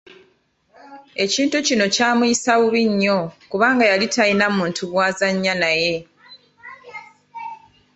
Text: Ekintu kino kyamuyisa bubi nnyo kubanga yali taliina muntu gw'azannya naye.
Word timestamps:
Ekintu 1.23 1.57
kino 1.67 1.85
kyamuyisa 1.95 2.51
bubi 2.59 2.81
nnyo 2.91 3.17
kubanga 3.49 3.83
yali 3.91 4.05
taliina 4.13 4.47
muntu 4.57 4.81
gw'azannya 4.91 5.53
naye. 5.63 5.95